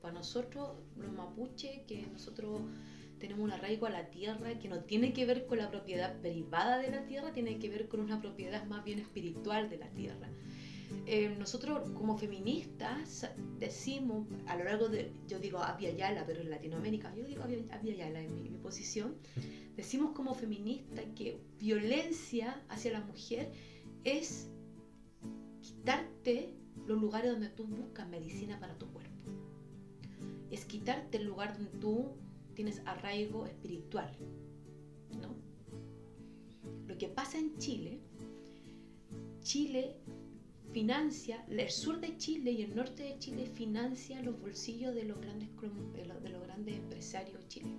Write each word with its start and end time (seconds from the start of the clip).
Para 0.00 0.14
nosotros, 0.14 0.70
los 0.96 1.12
mapuches, 1.12 1.80
que 1.86 2.06
nosotros 2.12 2.60
tenemos 3.18 3.44
un 3.44 3.50
arraigo 3.50 3.86
a 3.86 3.90
la 3.90 4.10
tierra 4.10 4.58
que 4.58 4.68
no 4.68 4.80
tiene 4.80 5.12
que 5.12 5.26
ver 5.26 5.46
con 5.46 5.58
la 5.58 5.70
propiedad 5.70 6.20
privada 6.20 6.78
de 6.78 6.90
la 6.90 7.04
tierra, 7.06 7.32
tiene 7.32 7.58
que 7.58 7.68
ver 7.68 7.88
con 7.88 8.00
una 8.00 8.20
propiedad 8.20 8.64
más 8.66 8.84
bien 8.84 8.98
espiritual 9.00 9.68
de 9.68 9.78
la 9.78 9.88
tierra. 9.88 10.28
Eh, 11.06 11.34
nosotros 11.38 11.90
como 11.90 12.16
feministas 12.16 13.28
decimos 13.58 14.26
a 14.46 14.56
lo 14.56 14.64
largo 14.64 14.88
de, 14.88 15.12
yo 15.26 15.38
digo 15.38 15.58
Abya 15.58 15.90
Yala, 15.90 16.24
pero 16.26 16.40
en 16.40 16.50
Latinoamérica, 16.50 17.14
yo 17.14 17.24
digo 17.24 17.42
Abya 17.42 17.94
Yala 17.94 18.22
en 18.22 18.34
mi, 18.34 18.48
mi 18.48 18.58
posición, 18.58 19.16
decimos 19.76 20.12
como 20.12 20.34
feministas 20.34 21.04
que 21.14 21.40
violencia 21.58 22.62
hacia 22.68 22.92
la 22.92 23.00
mujer 23.00 23.52
es 24.04 24.48
quitarte 25.60 26.54
los 26.86 27.00
lugares 27.00 27.32
donde 27.32 27.48
tú 27.50 27.66
buscas 27.66 28.08
medicina 28.08 28.58
para 28.58 28.74
tu 28.78 28.86
cuerpo. 28.86 29.12
Es 30.50 30.64
quitarte 30.64 31.18
el 31.18 31.24
lugar 31.24 31.54
donde 31.54 31.70
tú 31.78 32.12
tienes 32.54 32.82
arraigo 32.86 33.46
espiritual. 33.46 34.10
¿no? 35.20 35.34
Lo 36.86 36.98
que 36.98 37.08
pasa 37.08 37.38
en 37.38 37.56
Chile, 37.58 38.00
Chile 39.40 39.96
financia, 40.72 41.44
el 41.48 41.70
sur 41.70 42.00
de 42.00 42.16
Chile 42.16 42.52
y 42.52 42.62
el 42.62 42.74
norte 42.74 43.02
de 43.02 43.18
Chile 43.18 43.46
financia 43.46 44.22
los 44.22 44.40
bolsillos 44.40 44.94
de 44.94 45.04
los 45.04 45.20
grandes, 45.20 45.48
de 45.94 46.28
los 46.28 46.42
grandes 46.42 46.76
empresarios 46.76 47.46
chilenos, 47.48 47.78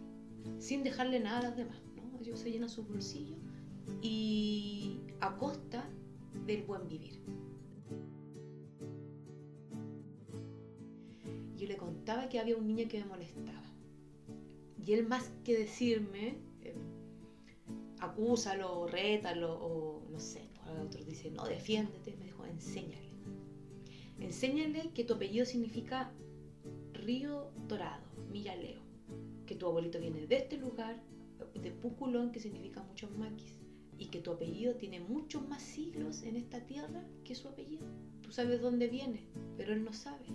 sin 0.58 0.84
dejarle 0.84 1.20
nada 1.20 1.40
a 1.40 1.50
los 1.50 1.58
demás. 1.58 1.82
¿no? 1.96 2.20
Ellos 2.20 2.40
se 2.40 2.52
llenan 2.52 2.70
sus 2.70 2.88
bolsillos 2.88 3.38
y 4.02 5.00
a 5.20 5.36
costa 5.38 5.88
del 6.46 6.64
buen 6.64 6.88
vivir. 6.88 7.20
Yo 11.60 11.68
le 11.68 11.78
contaba 11.78 12.30
que 12.30 12.40
había 12.40 12.56
un 12.56 12.66
niño 12.68 12.88
que 12.88 13.00
me 13.00 13.06
molestaba 13.06 13.70
y 14.90 14.94
él 14.94 15.06
más 15.06 15.30
que 15.44 15.58
decirme, 15.58 16.38
eh, 16.62 16.74
acúsalo, 18.00 18.88
rétalo, 18.88 19.54
o 19.54 20.02
no 20.10 20.20
sé, 20.20 20.50
pues, 20.56 20.80
otro 20.80 21.04
dice, 21.04 21.32
no, 21.32 21.46
defiéndete, 21.46 22.16
me 22.18 22.26
dijo, 22.26 22.46
enséñale. 22.46 23.10
Enséñale 24.20 24.92
que 24.94 25.04
tu 25.04 25.14
apellido 25.14 25.46
significa 25.46 26.12
río 26.94 27.52
dorado, 27.68 28.06
millaleo, 28.32 28.82
que 29.46 29.56
tu 29.56 29.68
abuelito 29.68 30.00
viene 30.00 30.28
de 30.28 30.38
este 30.38 30.58
lugar, 30.58 30.98
de 31.54 31.72
Puculón, 31.72 32.32
que 32.32 32.40
significa 32.40 32.82
muchos 32.84 33.12
maquis, 33.18 33.58
y 33.98 34.06
que 34.08 34.20
tu 34.20 34.32
apellido 34.32 34.76
tiene 34.76 35.02
muchos 35.02 35.48
más 35.48 35.62
siglos 35.62 36.24
en 36.24 36.38
esta 36.38 36.66
tierra 36.66 37.04
que 37.26 37.36
su 37.36 37.48
apellido. 37.48 37.86
Tú 38.22 38.32
sabes 38.32 38.62
dónde 38.62 38.88
viene, 38.88 39.28
pero 39.58 39.74
él 39.74 39.84
no 39.84 39.94
sabe. 39.94 40.26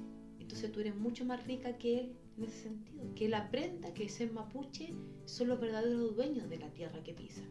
Tú 0.70 0.80
eres 0.80 0.94
mucho 0.96 1.24
más 1.24 1.44
rica 1.46 1.76
que 1.78 2.00
él 2.00 2.16
en 2.36 2.44
ese 2.44 2.62
sentido. 2.64 3.14
Que 3.14 3.26
él 3.26 3.34
aprenda 3.34 3.92
que 3.94 4.08
ser 4.08 4.32
mapuche 4.32 4.94
son 5.24 5.48
los 5.48 5.60
verdaderos 5.60 6.16
dueños 6.16 6.48
de 6.48 6.58
la 6.58 6.72
tierra 6.72 7.02
que 7.02 7.14
pisa. 7.14 7.42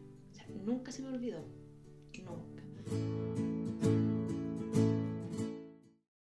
Nunca 0.66 0.92
se 0.92 1.02
me 1.02 1.10
olvidó. 1.10 1.46
Nunca. 2.24 2.64